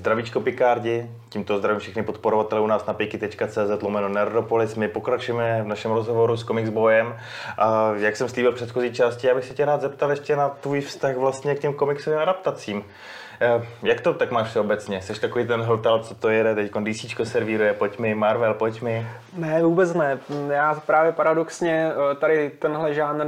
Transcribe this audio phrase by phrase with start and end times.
[0.00, 4.74] Zdravíčko Picardi, tímto zdravím všechny podporovatele u nás na piki.cz lomeno Nerdopolis.
[4.74, 7.16] My pokračujeme v našem rozhovoru s Comics Boyem.
[7.58, 10.48] A jak jsem slíbil v předchozí části, já bych se tě rád zeptal ještě na
[10.48, 12.84] tvůj vztah vlastně k těm komiksovým adaptacím.
[13.40, 15.02] Eh, jak to tak máš všeobecně?
[15.02, 19.06] Jsi takový ten hltal, co to jede, teď DC servíruje, pojď mi, Marvel, pojď mi.
[19.36, 20.18] Ne, vůbec ne.
[20.48, 23.26] Já právě paradoxně eh, tady tenhle žánr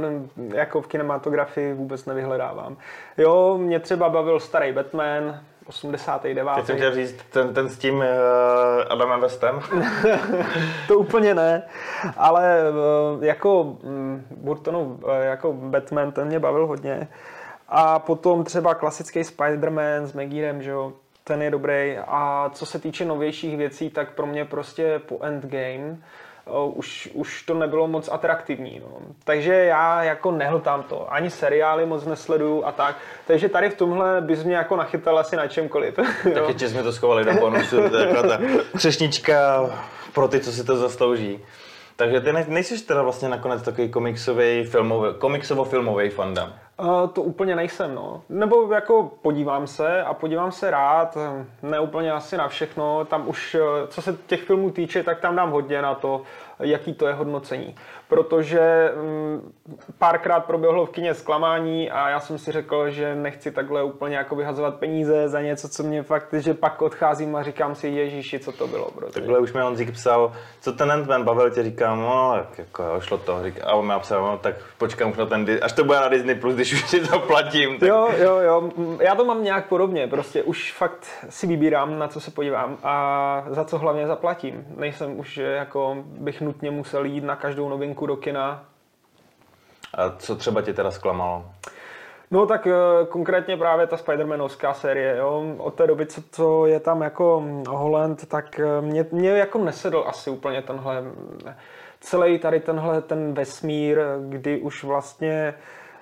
[0.53, 2.77] jako v kinematografii vůbec nevyhledávám.
[3.17, 6.55] Jo, mě třeba bavil starý Batman, 89.
[6.55, 8.03] Teď jsem chtěl říct ten, ten s tím uh,
[8.89, 9.61] Adamem Westem.
[10.87, 11.63] to úplně ne,
[12.17, 12.59] ale
[13.15, 17.07] uh, jako um, Burtonův uh, jako Batman, ten mě bavil hodně.
[17.69, 21.97] A potom třeba klasický Spider-Man s Megírem, že jo, ten je dobrý.
[22.07, 25.97] A co se týče novějších věcí, tak pro mě prostě po Endgame uh,
[26.73, 28.81] už, už to nebylo moc atraktivní.
[28.83, 28.97] No.
[29.23, 31.13] Takže já jako nehltám to.
[31.13, 32.95] Ani seriály moc nesleduju a tak.
[33.27, 35.99] Takže tady v tomhle bys mě jako nachytal asi na čemkoliv.
[36.33, 37.89] Tak ještě jsme to schovali do bonusu.
[37.89, 38.39] To je ta
[38.77, 39.69] třešnička
[40.13, 41.39] pro ty, co si to zaslouží.
[41.95, 46.53] Takže ty nejsi teda vlastně nakonec takový komiksový, filmový, komiksovo-filmový fandom.
[46.83, 48.21] Uh, to úplně nejsem, no.
[48.29, 51.17] Nebo jako podívám se a podívám se rád,
[51.61, 53.05] ne úplně asi na všechno.
[53.05, 56.21] Tam už, eh, co se těch filmů týče, tak tam dám hodně na to,
[56.59, 57.75] jaký to je hodnocení.
[58.07, 59.53] Protože mm,
[59.97, 64.35] párkrát proběhlo v kině zklamání a já jsem si řekl, že nechci takhle úplně jako
[64.35, 68.51] vyhazovat peníze za něco, co mě fakt, že pak odcházím a říkám si, ježíši, co
[68.51, 68.91] to bylo.
[68.91, 69.13] Protože...
[69.13, 73.41] Takhle už mi Honzik psal, co ten ant bavil, tě říkám, no, jako šlo to.
[73.63, 76.35] a on mi psal, no, tak počkám už na ten, až to bude na Disney+,
[76.35, 77.79] Plus, když už si to platím.
[77.79, 77.89] Tak...
[77.89, 82.19] Jo, jo, jo, já to mám nějak podobně, prostě už fakt si vybírám, na co
[82.19, 84.65] se podívám a za co hlavně zaplatím.
[84.75, 88.65] Nejsem už jako bych nutně musel jít na každou novinku do kina.
[89.93, 91.45] A co třeba tě teda zklamalo?
[92.31, 95.55] No tak eh, konkrétně právě ta Spider-Manovská série, jo.
[95.57, 100.03] Od té doby, co, co je tam jako Holland, tak eh, mě, mě jako nesedl
[100.07, 101.03] asi úplně tenhle
[101.99, 103.99] celý tady tenhle ten vesmír,
[104.29, 105.53] kdy už vlastně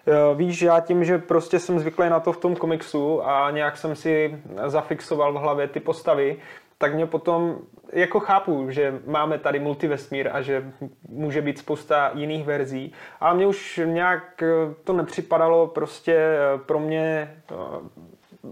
[0.07, 3.78] eh, Víš, já tím, že prostě jsem zvyklý na to v tom komiksu a nějak
[3.78, 6.38] jsem si zafixoval v hlavě ty postavy,
[6.81, 7.58] tak mě potom
[7.94, 10.72] jako chápu, že máme tady multivesmír a že
[11.09, 16.80] může být spousta jiných verzí, ale mě už nějak eh, to nepřipadalo prostě eh, pro
[16.80, 17.56] mě eh,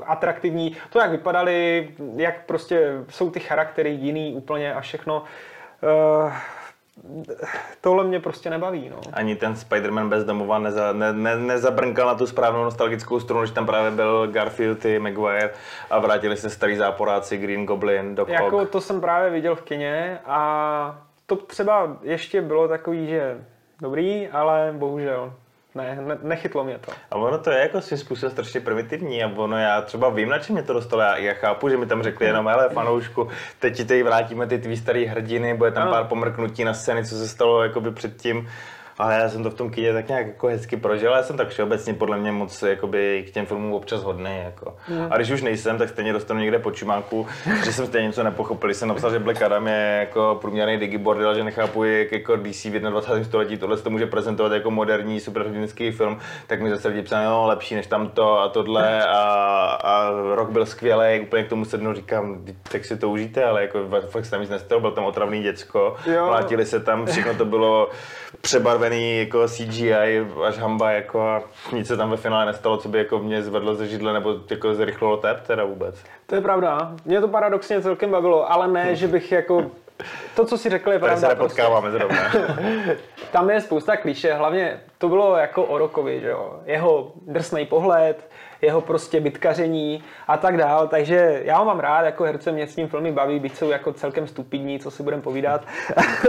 [0.06, 0.78] atraktivní.
[0.90, 5.24] To, jak vypadali, jak prostě jsou ty charaktery jiný úplně a všechno
[7.82, 8.90] tohle mě prostě nebaví.
[8.90, 9.02] No.
[9.14, 13.54] Ani ten Spider-Man bez domova neza, ne, ne, nezabrnkal na tu správnou nostalgickou strunu, že
[13.54, 15.54] tam právě byl Garfield i Maguire
[15.90, 20.20] a vrátili se starý záporáci Green Goblin, Doc Jako to jsem právě viděl v kině
[20.26, 23.38] a to třeba ještě bylo takový, že
[23.82, 25.34] dobrý, ale bohužel
[25.76, 26.92] ne, ne, nechytlo mě to.
[27.12, 30.40] A ono to je jako svým způsobem strašně primitivní a ono já třeba vím, na
[30.40, 31.02] čem mě to dostalo.
[31.02, 33.28] Já, já chápu, že mi tam řekli jenom, hele fanoušku,
[33.60, 35.92] teď ti tady vrátíme ty tvý starý hrdiny, bude tam no.
[35.92, 38.50] pár pomrknutí na scény, co se stalo jakoby předtím
[39.00, 41.50] ale já jsem to v tom kyně tak nějak jako hezky prožil, já jsem tak
[41.50, 44.32] všeobecně podle mě moc jakoby, k těm filmům občas hodný.
[44.44, 44.76] Jako.
[44.90, 45.08] Mm.
[45.10, 47.28] A když už nejsem, tak stejně dostanu někde pod čumáku,
[47.66, 48.74] že jsem stejně něco nepochopil.
[48.74, 52.80] Jsem napsal, že Black Adam je jako průměrný digibordel, že nechápu, jak jako DC v
[52.80, 53.24] 21.
[53.24, 57.48] století tohle to může prezentovat jako moderní superhrdinský film, tak mi zase lidi psali, no
[57.48, 59.20] lepší než tamto a tohle a,
[59.84, 63.80] a rok byl skvělý, úplně k tomu sednu říkám, tak si to užijte, ale jako
[64.10, 65.96] fakt se tam nic nestalo, byl tam otravný děcko,
[66.26, 67.90] mlátili se tam, všechno to bylo
[68.90, 72.98] přebarvený jako CGI až hamba jako a nic se tam ve finále nestalo, co by
[72.98, 76.04] jako mě zvedlo ze židle nebo jako zrychlilo tep teda vůbec.
[76.26, 76.96] To je pravda.
[77.06, 79.72] Mě to paradoxně celkem bavilo, ale ne, že bych jako
[80.36, 81.16] to, co si řekl, je pravda.
[81.16, 82.08] Tady se nepotkáváme prostě.
[82.08, 82.96] zrovna.
[83.32, 86.60] Tam je spousta klíše, hlavně to bylo jako o Rokovi, že jo.
[86.66, 88.30] Jeho drsný pohled,
[88.62, 90.88] jeho prostě bitkaření a tak dál.
[90.88, 93.94] Takže já ho mám rád, jako herce mě s ním filmy baví, byť jsou jako
[93.94, 95.62] celkem stupidní, co si budeme povídat.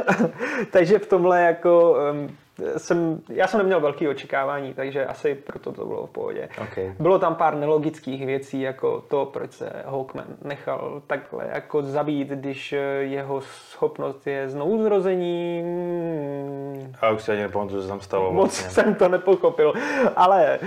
[0.71, 2.37] Takže v tomhle jako um,
[2.77, 6.49] jsem, já jsem neměl velké očekávání, takže asi proto to bylo v pohodě.
[6.63, 6.95] Okay.
[6.99, 12.75] Bylo tam pár nelogických věcí, jako to, proč se Hawkman nechal takhle jako zabít, když
[13.01, 15.65] jeho schopnost je znovu zrození.
[17.01, 18.33] A už si ani nepamatuju, co tam stalo.
[18.33, 18.71] Moc vlastně.
[18.71, 19.73] jsem to nepochopil,
[20.17, 20.59] ale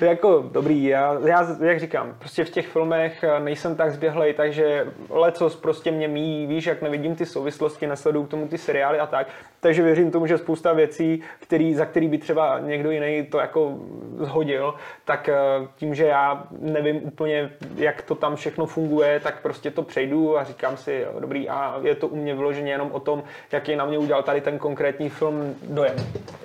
[0.00, 5.56] jako dobrý, já, já, jak říkám, prostě v těch filmech nejsem tak zběhlej, takže lecos
[5.56, 9.26] prostě mě mí, víš, jak nevidím ty souvislosti, nesleduju k tomu ty seriály a tak,
[9.60, 13.78] takže věřím tomu, že spousta věcí, který, za který by třeba někdo jiný to jako
[14.16, 14.74] zhodil,
[15.04, 15.34] tak eh,
[15.76, 20.44] tím, že já nevím úplně, jak to tam všechno funguje, tak prostě to přejdu a
[20.44, 23.22] říkám si, jo, dobrý, a je to u mě vyloženě jenom o tom,
[23.52, 25.96] jaký na mě udělal tady ten konkrétní film dojem.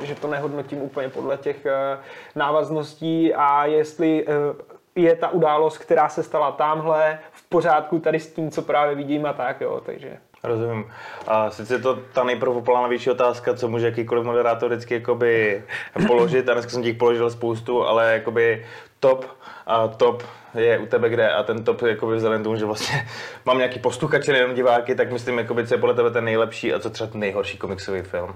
[0.04, 1.98] Že to nehodnotím úplně podle těch eh,
[2.36, 4.34] návazností a jestli eh,
[4.96, 9.26] je ta událost, která se stala tamhle, v pořádku tady s tím, co právě vidím
[9.26, 10.18] a tak, jo, takže...
[10.48, 10.86] Rozumím.
[11.28, 15.64] A sice je to ta nejprvoplánnější otázka, co může jakýkoliv moderátor vždycky jakoby
[16.08, 18.66] položit, a dneska jsem těch položil spoustu, ale jakoby
[19.00, 19.26] top
[19.68, 20.24] a top
[20.56, 23.08] je u tebe kde a ten top jakoby vzhledem tomu, že vlastně
[23.46, 26.80] mám nějaký posluchače, nejenom diváky, tak myslím, jakoby, co je podle tebe ten nejlepší a
[26.80, 28.36] co třeba ten nejhorší komiksový film.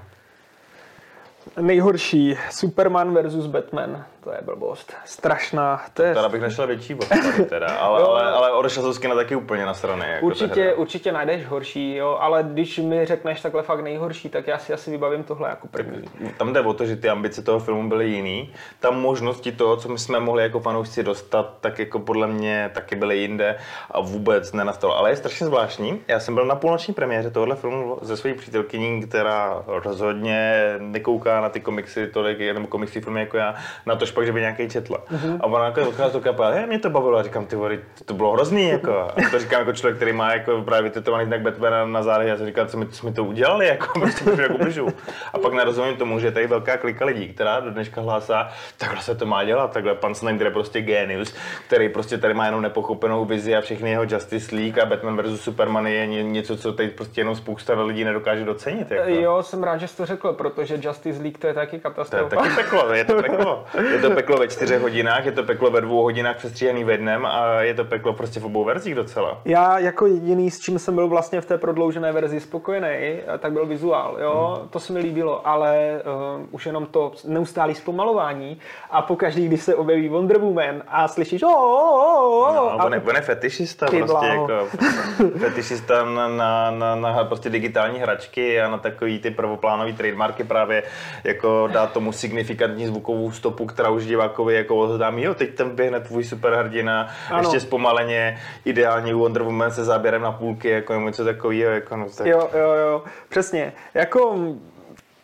[1.61, 6.13] Nejhorší, Superman versus Batman, to je blbost, strašná, to je...
[6.13, 7.07] Teda bych našel větší bod,
[7.49, 10.05] teda, ale, ale, ale odešel jsem z kina taky úplně na strany.
[10.09, 14.57] Jako určitě, určitě najdeš horší, jo, ale když mi řekneš takhle fakt nejhorší, tak já
[14.57, 16.03] si asi vybavím tohle jako první.
[16.37, 19.89] Tam jde o to, že ty ambice toho filmu byly jiný, tam možnosti toho, co
[19.89, 23.55] my jsme mohli jako fanoušci dostat, tak jako podle mě taky byly jinde
[23.91, 24.97] a vůbec nenastalo.
[24.97, 29.01] Ale je strašně zvláštní, já jsem byl na půlnoční premiéře tohohle filmu ze své přítelkyní,
[29.07, 34.25] která rozhodně nekouká na ty komiksy tolik, nebo komiksy filmy jako já, na to pak,
[34.25, 34.97] že by nějaký četla.
[35.39, 38.31] A ona jako odchází do kapela, mě to bavilo a říkám, ty vody, to bylo
[38.31, 38.99] hrozný, jako.
[38.99, 42.37] A to říkám jako člověk, který má jako právě vytetovaný znak Batmana na zádech, já
[42.37, 44.87] jsem říkal, co mi, co mi to udělali, jako prostě jako bližu.
[45.33, 49.15] A pak nerozumím tomu, že tady velká klika lidí, která do dneška hlásá, takhle se
[49.15, 51.35] to má dělat, takhle pan Snyder je prostě genius,
[51.67, 55.41] který prostě tady má jenom nepochopenou vizi a všechny jeho Justice League a Batman vs
[55.41, 58.91] Superman je něco, co teď prostě jenom spousta lidí nedokáže docenit.
[58.91, 59.09] Jako.
[59.09, 62.29] Jo, jsem rád, že jsi to řekl, protože Justice League to je taky katastrofa.
[62.29, 63.65] To je taky peklo, je to peklo.
[63.91, 67.25] Je to peklo ve čtyřech hodinách, je to peklo ve dvou hodinách přestříhaný ve dnem
[67.25, 69.41] a je to peklo prostě v obou verzích docela.
[69.45, 73.65] Já jako jediný, s čím jsem byl vlastně v té prodloužené verzi spokojený, tak byl
[73.65, 74.69] vizuál, jo, hmm.
[74.69, 76.01] to se mi líbilo, ale
[76.39, 78.59] uh, už jenom to neustálý zpomalování
[78.91, 83.01] a pokaždý, když se objeví Wonder Woman a slyšíš oh, oh, oh, no, on, je,
[83.09, 84.67] on je fetišista prostě, jako
[85.37, 90.83] fetišista na, na, na, na, prostě digitální hračky a na takový ty prvoplánový trademarky právě
[91.23, 95.99] jako dá tomu signifikantní zvukovou stopu, která už divákovi jako oznámí, jo, teď tam běhne
[95.99, 97.39] tvůj superhrdina, ano.
[97.39, 101.71] ještě zpomaleně, ideální Wonder Woman se záběrem na půlky, jako něco takového.
[101.71, 102.27] Jako, no, tak...
[102.27, 103.73] Jo, jo, jo, přesně.
[103.93, 104.37] Jako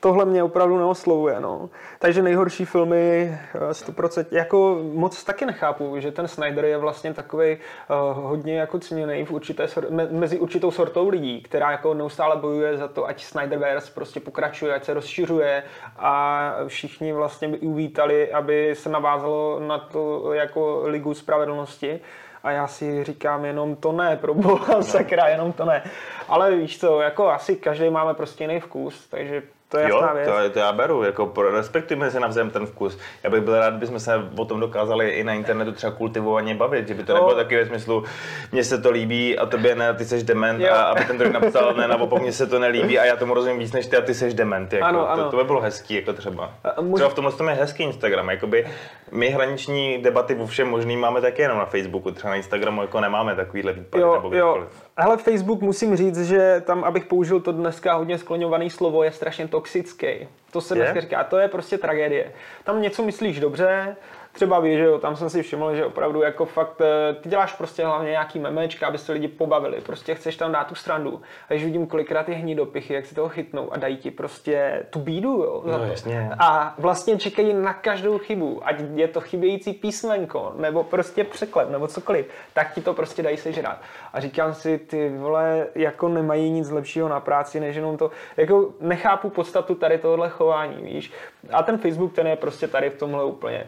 [0.07, 1.69] tohle mě opravdu neoslovuje, no.
[1.99, 3.37] Takže nejhorší filmy
[3.71, 8.79] 100%, eh, jako moc taky nechápu, že ten Snyder je vlastně takový uh, hodně jako
[8.79, 13.23] ceněný v určité, me, mezi určitou sortou lidí, která jako neustále bojuje za to, ať
[13.23, 15.63] Snyderverse prostě pokračuje, ať se rozšiřuje
[15.97, 21.99] a všichni vlastně by uvítali, aby se navázalo na to jako ligu spravedlnosti
[22.43, 25.83] a já si říkám jenom to ne, pro boha, sakra, jenom to ne.
[26.27, 30.27] Ale víš co, jako asi každý máme prostě jiný vkus, takže to je jo, věc.
[30.27, 32.97] To, to já beru, jako respektujeme se navzájem ten vkus.
[33.23, 36.87] Já bych byl rád, kdybychom se o tom dokázali i na internetu třeba kultivovaně bavit,
[36.87, 37.15] že by to jo.
[37.15, 38.03] nebylo taky ve smyslu,
[38.51, 40.73] mně se to líbí a tobě ne, ty seš dement jo.
[40.73, 43.59] a aby ten druhý napsal ne, nebo mně se to nelíbí a já tomu rozumím
[43.59, 44.73] víc než ty a ty seš dement.
[44.73, 45.23] Jako, ano, ano.
[45.23, 46.51] To, to, by bylo hezký, jako třeba.
[46.81, 46.95] Můž...
[46.95, 48.67] Třeba v tomhle tom je hezký Instagram, jakoby
[49.11, 53.01] my hraniční debaty o všem možným máme taky jenom na Facebooku, třeba na Instagramu jako
[53.01, 54.67] nemáme takovýhle výpady jo, nebo jo.
[54.99, 59.47] Hele, Facebook musím říct, že tam, abych použil to dneska hodně skloňované slovo, je strašně
[59.47, 60.07] toxický.
[60.51, 62.31] To se dneska říká, to je prostě tragédie.
[62.63, 63.95] Tam něco myslíš dobře,
[64.37, 67.53] třeba víš, že jo, tam jsem si všiml, že opravdu jako fakt, eh, ty děláš
[67.53, 71.21] prostě hlavně nějaký memečka, aby se lidi pobavili, prostě chceš tam dát tu strandu.
[71.49, 74.99] A když vidím kolikrát ty hnidopichy, jak si toho chytnou a dají ti prostě tu
[74.99, 75.63] bídu, jo.
[75.65, 76.29] No, jasně.
[76.39, 81.87] A vlastně čekají na každou chybu, ať je to chybějící písmenko, nebo prostě překlep, nebo
[81.87, 83.81] cokoliv, tak ti to prostě dají sežrat.
[84.13, 88.69] A říkám si, ty vole, jako nemají nic lepšího na práci, než jenom to, jako
[88.79, 91.11] nechápu podstatu tady tohohle chování, víš.
[91.53, 93.67] A ten Facebook, ten je prostě tady v tomhle úplně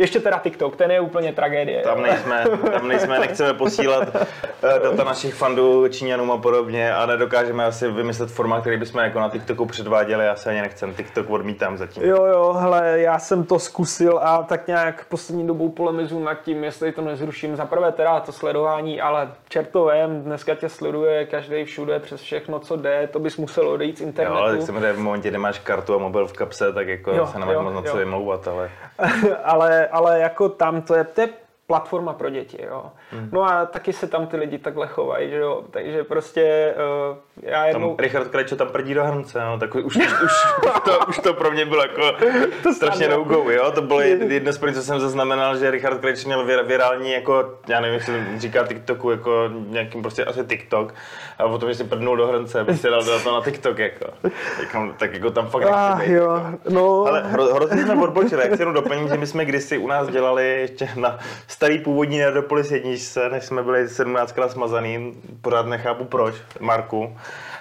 [0.00, 1.82] ještě teda TikTok, ten je úplně tragédie.
[1.82, 7.64] Tam nejsme, tam nejsme, nechceme posílat eh, data našich fandů Číňanům a podobně a nedokážeme
[7.64, 11.78] asi vymyslet formát, který bychom jako na TikToku předváděli, já se ani nechcem, TikTok odmítám
[11.78, 12.02] zatím.
[12.02, 16.64] Jo, jo, hele, já jsem to zkusil a tak nějak poslední dobou polemizu nad tím,
[16.64, 17.56] jestli to nezruším.
[17.56, 22.76] Za prvé teda to sledování, ale čertovém, dneska tě sleduje každý všude přes všechno, co
[22.76, 24.36] jde, to bys musel odejít z internetu.
[24.36, 27.26] Jo, ale tak v momentě, kdy máš kartu a mobil v kapse, tak jako jo,
[27.26, 28.70] se nemáš moc na co vymlouvat, ale...
[29.44, 31.28] ale ale jako tam to je, to je
[31.70, 32.84] platforma pro děti, jo.
[33.12, 33.28] Hmm.
[33.32, 35.64] No a taky se tam ty lidi takhle chovají, že jo.
[35.70, 36.74] Takže prostě
[37.10, 37.88] uh, já jednou...
[37.88, 40.32] Tam Richard Krajčo tam prdí do hrnce, no, tak už, už, už,
[40.84, 42.02] to, už to pro mě bylo jako
[42.62, 43.72] to strašně no go, jo.
[43.72, 44.00] To bylo
[44.36, 48.00] jedno z první, co jsem zaznamenal, že Richard Krajčo měl vir, virální jako, já nevím,
[48.00, 50.94] se říká TikToku, jako nějakým prostě asi TikTok.
[51.38, 54.06] A potom, že si prdnul do hrnce, aby si dal to na TikTok, jako.
[54.22, 57.04] Tak, tak jako tam fakt ah, nechci jo, no.
[57.06, 60.08] Ale hro, hrozně jsme odbočili, jak si jenom doplním, že my jsme kdysi u nás
[60.08, 61.18] dělali ještě na
[61.60, 67.16] starý původní Nerdopolis jedničce, než jsme byli 17krát smazaný, pořád nechápu proč, Marku,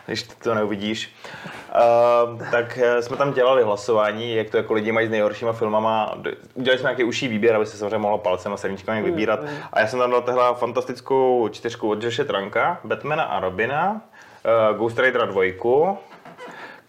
[0.05, 1.15] když to neuvidíš.
[2.35, 6.17] Uh, tak eh, jsme tam dělali hlasování, jak to jako lidi mají s nejhoršíma filmama.
[6.53, 9.39] Udělali jsme nějaký užší výběr, aby se samozřejmě mohlo palcem a serníčkami vybírat.
[9.73, 14.01] A já jsem tam dal tehle fantastickou čtyřku od Joshe Tranka, Batmana a Robina,
[14.71, 15.43] uh, Ghost Ridera 2,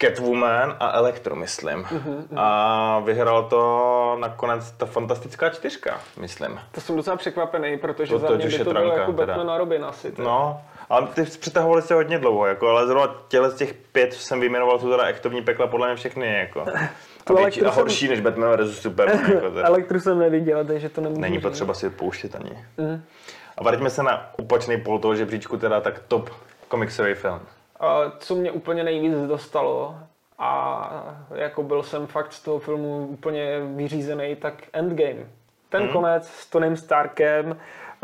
[0.01, 1.83] Catwoman a Elektro, myslím.
[1.83, 6.61] Uh-huh, A vyhrál to nakonec ta fantastická čtyřka, myslím.
[6.71, 9.85] To jsem docela překvapený, protože to, za mě by to bylo jako Batman a Robin
[9.85, 10.13] asi.
[10.13, 10.29] Teda.
[10.29, 14.41] No, ale ty přitahovali se hodně dlouho, jako, ale zrovna těle z těch pět jsem
[14.41, 16.39] vyjmenoval, jsou teda ektovní pekla podle mě všechny.
[16.39, 16.65] Jako.
[17.27, 18.09] A, větší, a horší jsem...
[18.09, 18.81] než Batman vs.
[18.81, 19.31] Superman.
[19.35, 22.65] Jako, Elektru jsem neviděl, takže to nemůžu Není potřeba si pouštět ani.
[22.79, 23.03] Mm.
[23.59, 26.31] A vraťme se na opačný pol toho žebříčku, teda tak top
[26.69, 27.41] komiksový film
[28.19, 29.95] co mě úplně nejvíc dostalo
[30.39, 35.27] a jako byl jsem fakt z toho filmu úplně vyřízený, tak Endgame.
[35.69, 35.93] Ten hmm.
[35.93, 37.57] konec s Tonym Starkem,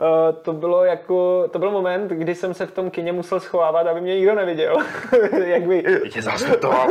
[0.02, 3.86] Uh, to bylo jako, to byl moment, kdy jsem se v tom kině musel schovávat,
[3.86, 4.76] aby mě nikdo neviděl.
[5.44, 5.84] Jak by...
[6.12, 6.88] Tě zasvětoval.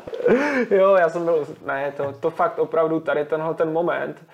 [0.70, 4.24] jo, já jsem byl, ne, to, to fakt opravdu tady tenhle ten moment,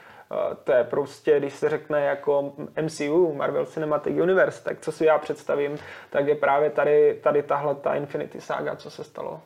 [0.64, 5.18] to je prostě, když se řekne jako MCU, Marvel Cinematic Universe, tak co si já
[5.18, 5.78] představím,
[6.10, 9.40] tak je právě tady, tady tahle ta Infinity Saga, co se stalo.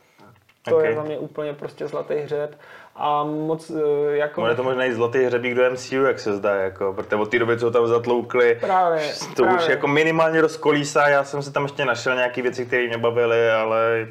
[0.65, 0.89] To okay.
[0.89, 2.59] je za mě úplně prostě zlatý hřeb
[2.97, 4.41] a moc e, jako...
[4.41, 7.39] Bude to možná i zlatý hřebík do MCU, jak se zdá, jako, protože od té
[7.39, 9.61] doby, co tam zatloukli, právě, to právě.
[9.61, 13.51] už jako minimálně rozkolísá, já jsem se tam ještě našel nějaké věci, které mě bavily,
[13.51, 14.07] ale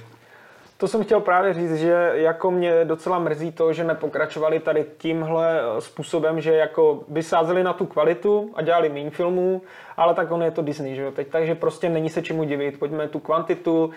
[0.81, 5.61] to jsem chtěl právě říct, že jako mě docela mrzí to, že nepokračovali tady tímhle
[5.61, 9.61] eh, způsobem, že jako by sázeli na tu kvalitu a dělali méně filmů,
[9.97, 12.79] ale tak on je to Disney, že jo, teď, takže prostě není se čemu divit,
[12.79, 13.91] pojďme tu kvantitu,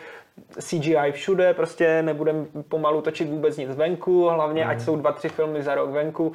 [0.61, 4.71] CGI všude, prostě nebudeme pomalu točit vůbec nic venku, hlavně mm.
[4.71, 6.33] ať jsou dva, tři filmy za rok venku,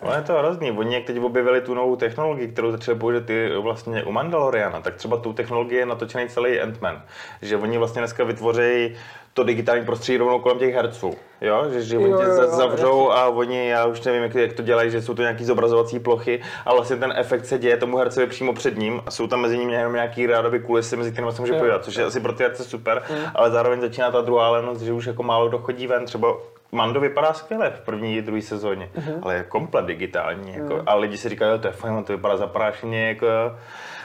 [0.00, 0.72] ale je to hrozný.
[0.72, 4.94] Oni jak teď objevili tu novou technologii, kterou začali použít i vlastně u Mandaloriana, tak
[4.94, 7.00] třeba tu technologii je natočený celý Ant-Man.
[7.42, 8.96] Že oni vlastně dneska vytvoří
[9.34, 11.14] to digitální prostředí rovnou kolem těch herců.
[11.40, 11.64] Jo?
[11.70, 15.02] Že, že oni tě zavřou a oni, já už nevím, jak, jak to dělají, že
[15.02, 18.78] jsou to nějaký zobrazovací plochy a vlastně ten efekt se děje tomu hercovi přímo před
[18.78, 21.84] ním a jsou tam mezi nimi jenom nějaký rádoby kulisy, mezi kterými se může podívat,
[21.84, 23.16] což je asi pro ty herce super, mm.
[23.34, 26.36] ale zároveň začíná ta druhá lenost, že už jako málo dochodí ven, třeba
[26.72, 29.18] Mando vypadá skvěle v první i druhé sezóně, uh-huh.
[29.22, 30.52] ale je komplet digitální.
[30.52, 30.82] Jako, uh-huh.
[30.86, 33.08] A lidi si říkají, to je fajn, to vypadá zaprášeně.
[33.08, 33.26] Jako,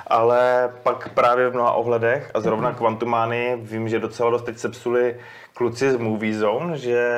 [0.08, 2.78] ale pak právě v mnoha ohledech a zrovna uh-huh.
[2.78, 5.16] Quantumany vím, že docela dost teď sepsuli
[5.54, 7.10] kluci z Movie Zone, že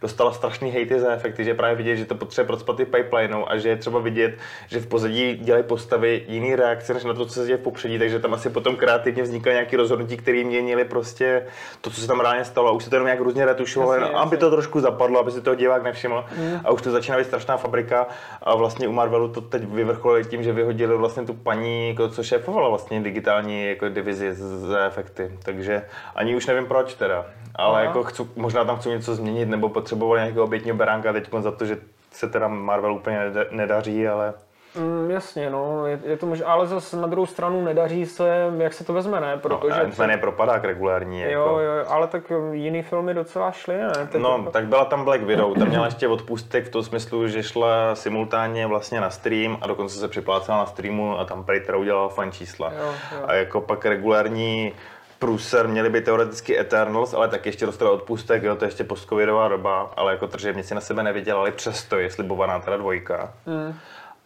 [0.00, 3.56] dostala strašný hejty za efekty, že právě vidět, že to potřebuje procpat i pipelineou a
[3.56, 4.34] že je třeba vidět,
[4.68, 7.98] že v pozadí dělají postavy jiný reakce než na to, co se děje v popředí,
[7.98, 11.46] takže tam asi potom kreativně vznikaly nějaké rozhodnutí, které měnily prostě
[11.80, 12.68] to, co se tam reálně stalo.
[12.68, 15.54] A už se to jenom nějak různě retušovalo, aby to trošku zapadlo, aby si toho
[15.54, 16.24] divák nevšiml.
[16.36, 16.60] Mm.
[16.64, 18.06] a už to začíná být strašná fabrika
[18.42, 22.22] a vlastně u Marvelu to teď vyvrcholili tím, že vyhodili vlastně tu paní, jako, co
[22.22, 25.82] šéfovala vlastně digitální jako divizi za efekty, takže
[26.14, 27.26] ani už nevím proč teda
[27.66, 31.50] ale jako chci, možná tam chci něco změnit, nebo potřebovali nějakého obětního beránka teď za
[31.50, 31.78] to, že
[32.12, 33.20] se teda Marvel úplně
[33.50, 34.34] nedaří, ale...
[34.78, 38.72] Mm, jasně, no, je, je to možná, ale zase na druhou stranu nedaří se, jak
[38.72, 39.36] se to vezme, ne?
[39.36, 39.84] Protože...
[39.84, 40.10] No, třeba...
[40.10, 41.22] je propadák regulární.
[41.22, 41.60] Jo, jako...
[41.60, 43.92] jo, ale tak jiný filmy docela šly, ne?
[44.12, 44.50] Teď no, to...
[44.50, 48.66] tak byla tam Black Widow, tam měla ještě odpustek v tom smyslu, že šla simultánně
[48.66, 52.72] vlastně na stream a dokonce se připlácela na streamu a tam Pejtra udělal fan čísla.
[52.78, 53.24] Jo, jo.
[53.26, 54.72] A jako pak regulární
[55.18, 59.48] průser měli by teoreticky Eternals, ale tak ještě dostali odpustek, jo, to je ještě postcovidová
[59.48, 63.32] doba, ale jako tržebnici na sebe nevydělali, přesto je slibovaná teda dvojka.
[63.46, 63.74] Mm.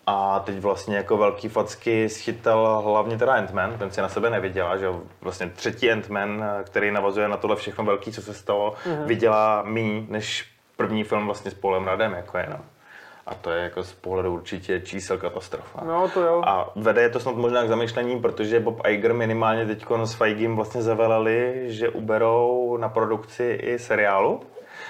[0.07, 4.77] A teď vlastně jako velký facky schytal hlavně teda Ant-Man, ten si na sebe nevydělá,
[4.77, 4.87] že
[5.21, 9.05] vlastně třetí Ant-Man, který navazuje na tohle všechno velký, co se stalo, mm-hmm.
[9.05, 12.61] vydělá méně než první film vlastně s Polem Radem, jako je, no.
[13.31, 15.85] A to je jako z pohledu určitě čísel katastrofa.
[15.85, 16.43] No to jo.
[16.45, 20.57] A vede je to snad možná k zamýšlení, protože Bob Iger minimálně teď s Feigim
[20.57, 24.41] vlastně zaveleli, že uberou na produkci i seriálu.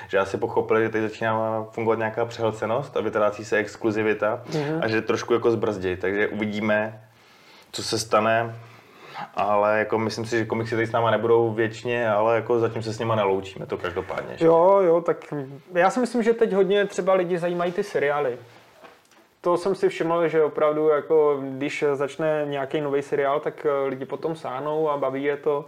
[0.08, 4.78] Že asi pochopili, že teď začíná fungovat nějaká přehlcenost a vytrácí se exkluzivita mm-hmm.
[4.82, 5.96] a že trošku jako zbrzdí.
[5.96, 7.00] Takže uvidíme,
[7.72, 8.56] co se stane
[9.34, 12.92] ale jako myslím si, že komiksy tady s náma nebudou věčně, ale jako zatím se
[12.92, 14.36] s nima neloučíme, to každopádně.
[14.36, 14.46] Že?
[14.46, 15.34] Jo, jo, tak
[15.74, 18.38] já si myslím, že teď hodně třeba lidi zajímají ty seriály.
[19.40, 24.04] To jsem si všiml, že opravdu, jako, když začne nějaký nový seriál, tak eh, lidi
[24.04, 25.64] potom sáhnou a baví je to.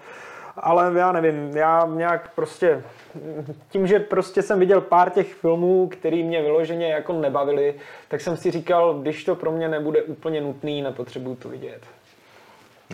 [0.57, 2.83] Ale já nevím, já nějak prostě,
[3.69, 7.75] tím, že prostě jsem viděl pár těch filmů, které mě vyloženě jako nebavily,
[8.09, 11.81] tak jsem si říkal, když to pro mě nebude úplně nutný, nepotřebuju to vidět.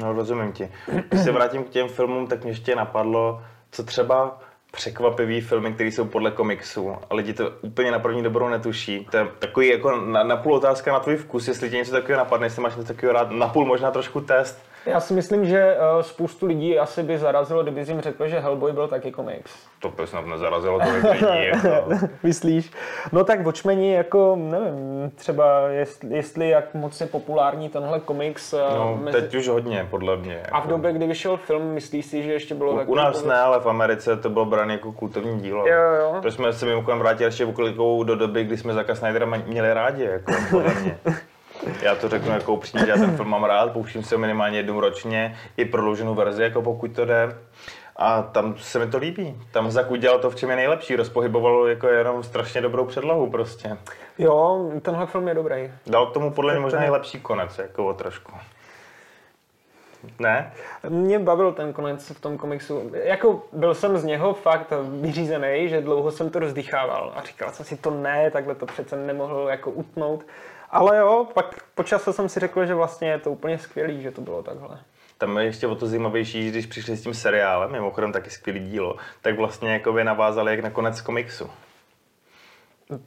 [0.00, 0.68] No, rozumím ti.
[1.08, 4.38] Když se vrátím k těm filmům, tak mě ještě napadlo, co třeba
[4.72, 9.06] překvapivý filmy, které jsou podle komiksu a lidi to úplně na první dobrou netuší.
[9.10, 12.18] To je takový jako na, na půl otázka na tvůj vkus, jestli tě něco takového
[12.18, 14.67] napadne, jestli máš něco takového rád, na půl možná trošku test.
[14.86, 18.72] Já si myslím, že uh, spoustu lidí asi by zarazilo, kdyby jim řekl, že Hellboy
[18.72, 19.50] byl taky komiks.
[19.78, 21.46] To by snad nezarazilo tolik lidí.
[21.46, 21.88] Jako.
[22.22, 22.70] Myslíš?
[23.12, 28.52] No tak Watchmeni jako, nevím, třeba jestli, jestli jak moc je populární tenhle komiks.
[28.52, 28.60] Uh,
[29.04, 30.34] No, teď už hodně, podle mě.
[30.34, 30.56] Jako.
[30.56, 33.34] A v době, kdy vyšel film, myslíš si, že ještě bylo U, nás pověst- ne,
[33.40, 35.66] ale v Americe to bylo brané jako kultovní dílo.
[35.66, 36.18] Jo, jo.
[36.22, 40.04] To jsme se mimochodem vrátili ještě okolikou do doby, kdy jsme Zaka Snydera měli rádi,
[40.04, 40.98] jako podle mě.
[41.82, 44.80] Já to řeknu jako upřímně, já ten film mám rád, pouštím si ho minimálně jednou
[44.80, 47.38] ročně, i prodlouženou verzi, jako pokud to jde.
[47.96, 49.42] A tam se mi to líbí.
[49.50, 50.96] Tam Zak udělal to, v čem je nejlepší.
[50.96, 53.76] Rozpohyboval jako jenom strašně dobrou předlohu prostě.
[54.18, 55.72] Jo, tenhle film je dobrý.
[55.86, 58.32] Dal tomu podle mě možná i lepší konec, jako o trošku.
[60.18, 60.52] Ne?
[60.88, 62.90] Mě bavil ten konec v tom komiksu.
[62.94, 67.66] Jako byl jsem z něho fakt vyřízený, že dlouho jsem to rozdychával a říkal jsem
[67.66, 70.24] si to ne, takhle to přece nemohl jako utnout.
[70.70, 74.10] Ale jo, pak po čase jsem si řekl, že vlastně je to úplně skvělý, že
[74.10, 74.78] to bylo takhle.
[75.18, 78.96] Tam je ještě o to zajímavější, když přišli s tím seriálem, mimochodem taky skvělý dílo,
[79.22, 81.50] tak vlastně jako by navázali jak na konec komiksu.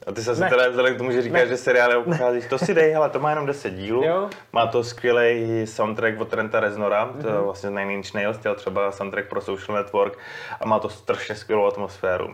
[0.06, 0.48] A ty se Ne.
[0.50, 1.46] teda vzhledem k tomu, že říkáš, Ne.
[1.48, 4.04] že seriály obcházíš, to si dej, ale to má jenom 10 dílů.
[4.04, 4.30] Jo.
[4.52, 7.36] Má to skvělý soundtrack od Trenta Reznora, to Mhm.
[7.36, 10.18] je vlastně Nine Inch Nails, třeba soundtrack pro Social Network
[10.60, 12.32] a má to strašně skvělou atmosféru.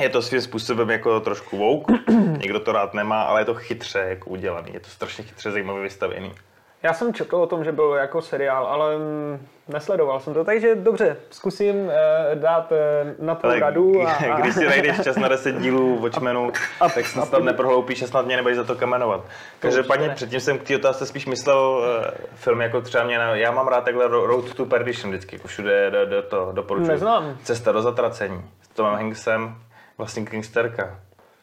[0.00, 1.94] Je to svým způsobem jako trošku woke,
[2.38, 5.82] někdo to rád nemá, ale je to chytře jako udělaný, je to strašně chytře zajímavě
[5.82, 6.32] vystavený.
[6.82, 10.74] Já jsem četl o tom, že byl jako seriál, ale mm, nesledoval jsem to, takže
[10.74, 14.02] dobře, zkusím eh, dát eh, na to Ale radu.
[14.06, 14.40] A, a...
[14.40, 16.52] když si najdeš čas na 10 dílů Watchmenu,
[16.94, 19.24] tak se snad neprohloupíš a snad mě nebudeš za to kamenovat.
[19.58, 23.50] Každopádně předtím jsem k té otázce spíš myslel uh, film jako třeba mě, na, já
[23.50, 26.90] mám rád takhle Ro- Road to Perdition vždycky, jako všude do, do to doporučuji.
[26.90, 27.36] Neznám.
[27.42, 29.56] Cesta do zatracení s Tomem Hanksem,
[29.98, 31.00] vlastně Kingsterka.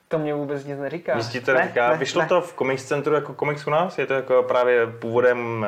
[0.08, 1.16] To mě vůbec nic neříká.
[1.16, 4.14] Víš, ti to říká, vyšlo to v Comics Centru jako komiks u nás, je to
[4.14, 5.68] jako právě původem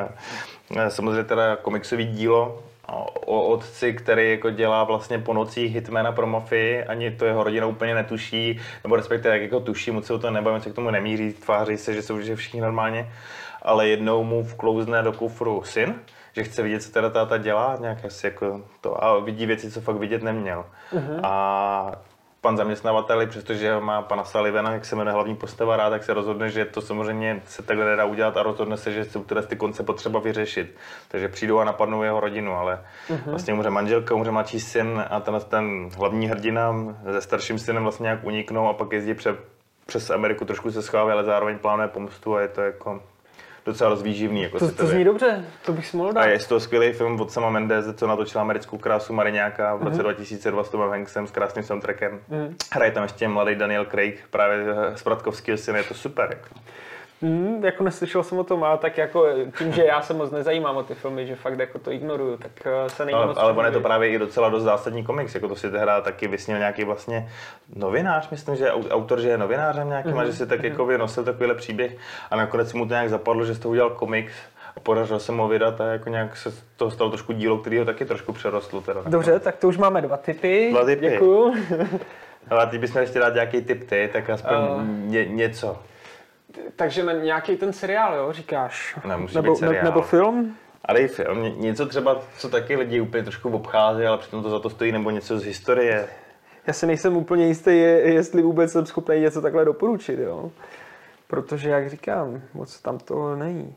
[0.76, 2.62] eh, samozřejmě teda komiksový dílo
[3.26, 7.66] o, otci, který jako dělá vlastně po nocích hitmana pro mafii, ani to jeho rodina
[7.66, 10.90] úplně netuší, nebo respektive jak jako tuší, moc se o to nebavím, se k tomu
[10.90, 13.12] nemíří, tváří se, že jsou že všichni normálně,
[13.62, 15.94] ale jednou mu vklouzne do kufru syn,
[16.32, 19.80] že chce vidět, co teda táta dělá, nějak asi jako to, a vidí věci, co
[19.80, 20.64] fakt vidět neměl.
[21.22, 21.92] A
[22.42, 26.50] pan zaměstnavatel, přestože má pana Sullivana, jak se jmenuje hlavní postava rád, tak se rozhodne,
[26.50, 29.82] že to samozřejmě se takhle nedá udělat a rozhodne se, že jsou tyhle ty konce
[29.82, 30.76] potřeba vyřešit.
[31.08, 32.80] Takže přijdou a napadnou jeho rodinu, ale
[33.26, 36.74] vlastně umře manželka, umře mladší syn a ten, ten hlavní hrdina
[37.12, 39.36] se starším synem vlastně nějak uniknou a pak jezdí pře,
[39.86, 43.02] přes Ameriku, trošku se schová, ale zároveň plánuje pomstu a je to jako
[43.66, 44.42] docela rozvýživný.
[44.42, 46.24] Jako To, to zní dobře, to bych si mohl a dát.
[46.26, 50.02] je z toho skvělý film od Sama Mendeze, co natočil americkou krásu Mariňáka v roce
[50.02, 52.20] 2002 s Tomem Hanksem s krásným soundtrackem.
[52.72, 56.26] Hraje tam ještě mladý Daniel Craig, právě z Pratkovského syna, je to super.
[56.30, 56.48] Jako.
[57.22, 59.26] Hmm, jako neslyšel jsem o tom, ale tak jako
[59.58, 62.52] tím, že já se moc nezajímám o ty filmy, že fakt jako to ignoruju, tak
[62.66, 65.34] eh, se není Ale, moc ale on je to právě i docela dost zásadní komiks,
[65.34, 67.28] jako to si tehdy taky vysnil nějaký vlastně
[67.76, 71.54] novinář, myslím, že autor, že je novinářem nějakým a že si tak jako nosil takovýhle
[71.54, 71.96] příběh
[72.30, 74.34] a nakonec mu to nějak zapadlo, že z toho udělal komiks
[74.76, 77.84] a podařilo se mu vydat a jako nějak se toho stalo trošku dílo, který ho
[77.84, 78.80] taky trošku přerostlo.
[78.80, 79.00] Teda.
[79.06, 80.68] Dobře, tak to už máme dva typy.
[80.70, 81.10] Dva typy.
[81.10, 81.54] Děkuju.
[82.50, 84.84] Ale ty bychom ještě dát nějaký tip ty, tak aspoň Eh.
[84.84, 85.78] ně, něco.
[86.76, 88.96] Takže na nějaký ten seriál, jo, říkáš?
[89.08, 89.84] Nemusí nebo, být seriál.
[89.84, 90.56] nebo film?
[90.84, 94.50] A dej film, ně- něco třeba, co taky lidi úplně trošku obchází, ale přitom to
[94.50, 96.08] za to stojí, nebo něco z historie.
[96.66, 100.50] Já si nejsem úplně jistý, je- jestli vůbec jsem schopný něco takhle doporučit, jo.
[101.26, 103.74] Protože, jak říkám, moc tam toho není.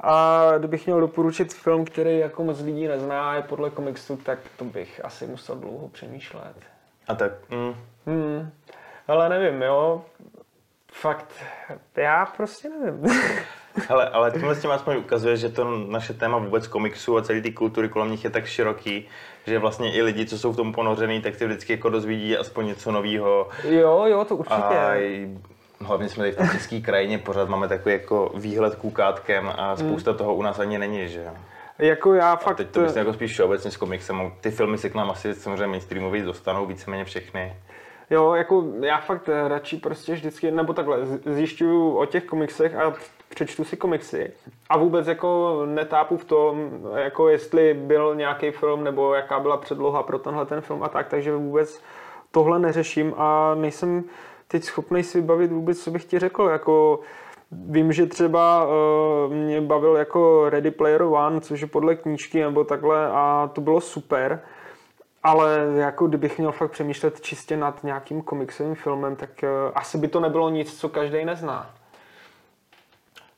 [0.00, 4.64] A kdybych měl doporučit film, který jako moc lidí nezná, je podle komiksu, tak to
[4.64, 6.54] bych asi musel dlouho přemýšlet.
[7.08, 7.74] A tak, mm,
[8.06, 8.50] Hmm.
[9.08, 10.04] Ale nevím, jo.
[10.92, 11.26] Fakt,
[11.96, 13.20] já prostě nevím.
[13.88, 17.40] hele, ale tímhle s tím aspoň ukazuje, že to naše téma vůbec komiksu a celé
[17.40, 19.08] ty kultury kolem nich je tak široký,
[19.46, 22.66] že vlastně i lidi, co jsou v tom ponořený, tak si vždycky jako dozvídí aspoň
[22.66, 23.48] něco nového.
[23.64, 24.54] jo, jo, to určitě.
[24.54, 24.94] A
[25.80, 30.12] hlavně jsme tady v té české krajině, pořád máme takový jako výhled kůkátkem a spousta
[30.12, 31.32] toho u nás ani není, že jo.
[31.78, 32.56] Jako já A fakt...
[32.56, 34.32] teď to myslím jako spíš všeobecně s komiksem.
[34.40, 37.56] Ty filmy se k nám asi samozřejmě mainstreamově dostanou víceméně všechny.
[38.10, 42.94] Jo, jako já fakt radši prostě vždycky, nebo takhle, zjišťuju o těch komiksech a
[43.28, 44.32] přečtu si komiksy.
[44.68, 50.02] A vůbec jako netápu v tom, jako jestli byl nějaký film, nebo jaká byla předloha
[50.02, 51.82] pro tenhle ten film a tak, takže vůbec
[52.30, 54.04] tohle neřeším a nejsem
[54.48, 57.00] teď schopný si vybavit vůbec, co bych ti řekl, jako
[57.52, 62.64] Vím, že třeba uh, mě bavil jako Ready Player One, což je podle knížky nebo
[62.64, 64.40] takhle a to bylo super.
[65.22, 70.08] Ale jako kdybych měl fakt přemýšlet čistě nad nějakým komiksovým filmem, tak uh, asi by
[70.08, 71.70] to nebylo nic, co každý nezná.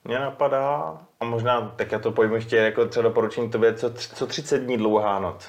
[0.04, 4.26] mě napadá, a možná, tak já to pojmu ještě jako třeba doporučení tobě, co, co
[4.26, 5.48] 30 dní dlouhá noc.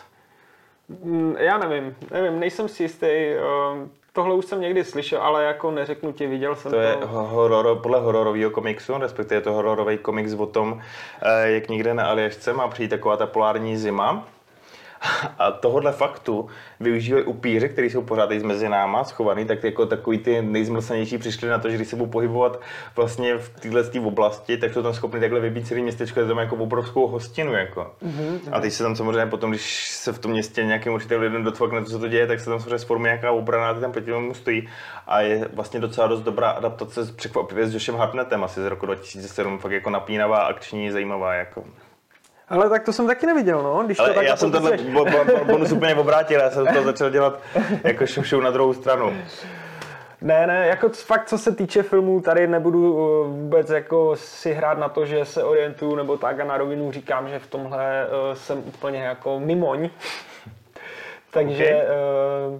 [1.03, 3.05] Mm, Já nevím, nevím, nejsem si jistý.
[3.07, 3.39] eh,
[4.13, 6.81] Tohle už jsem někdy slyšel, ale jako neřeknu ti, viděl jsem To to.
[6.83, 10.81] je ho- horor, podle hororového komiksu, respektive je to hororový komiks o tom,
[11.21, 14.27] eh, jak někde na Aljašce má přijít taková ta polární zima.
[15.39, 20.17] A tohohle faktu využívají upíři, kteří jsou pořád i mezi náma schovaný, tak jako takový
[20.17, 22.61] ty nejzmlsanější přišli na to, že když se budou pohybovat
[22.95, 26.55] vlastně v této oblasti, tak jsou tam schopni takhle vybít celý městečko, je tam jako
[26.55, 27.53] obrovskou hostinu.
[27.53, 27.91] Jako.
[28.05, 28.39] Mm-hmm.
[28.51, 31.81] A teď se tam samozřejmě potom, když se v tom městě nějakým určitým lidem dotvakne
[31.81, 34.33] to, co to děje, tak se tam samozřejmě sformuje nějaká obrana, ty tam proti tomu
[34.33, 34.69] stojí.
[35.07, 39.59] A je vlastně docela dost dobrá adaptace překvapivě s Joshem Hartnettem asi z roku 2007,
[39.59, 41.33] fakt jako napínavá, akční, zajímavá.
[41.33, 41.63] Jako.
[42.49, 43.83] Ale tak to jsem taky neviděl, no.
[43.85, 45.05] Když to Ale tak já jsem tenhle bo-
[45.45, 47.39] bonus úplně obrátil, já jsem to začal dělat
[47.83, 49.13] jako show na druhou stranu.
[50.21, 54.77] Ne, ne, jako fakt co se týče filmů, tady nebudu uh, vůbec jako si hrát
[54.77, 58.35] na to, že se orientuju nebo tak a na rovinu říkám, že v tomhle uh,
[58.37, 59.89] jsem úplně jako mimoň.
[61.31, 61.85] Takže
[62.53, 62.59] uh,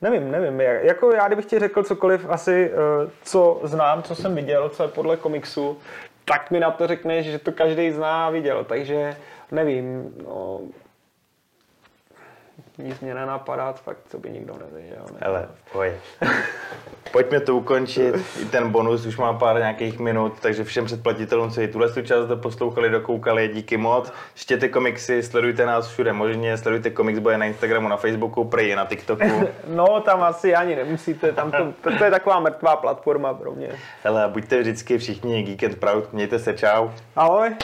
[0.00, 2.70] nevím, nevím, jak- jako já kdybych ti řekl cokoliv asi,
[3.04, 5.78] uh, co znám, co jsem viděl, co je podle komiksu,
[6.24, 9.16] tak mi na to řekneš, že to každý zná a viděl, takže
[9.52, 10.60] nevím, no,
[12.78, 15.04] nic mě nenapadá, fakt, co by nikdo nevěděl.
[15.12, 15.18] Ne?
[15.20, 15.92] Hele, pojď.
[17.12, 21.60] Pojďme to ukončit, i ten bonus už má pár nějakých minut, takže všem předplatitelům, co
[21.60, 24.12] i tuhle tu část poslouchali, dokoukali, díky moc.
[24.34, 29.24] Čtěte komiksy, sledujte nás všude možně, sledujte Comicsboje na Instagramu, na Facebooku, prej na TikToku.
[29.66, 33.68] No, tam asi ani nemusíte, tam to, to, to je taková mrtvá platforma pro mě.
[34.04, 36.88] Hele, buďte vždycky všichni Geek and Proud, mějte se, čau.
[37.16, 37.56] Ahoj.